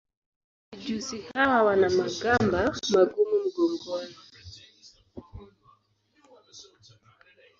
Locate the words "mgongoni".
3.45-4.15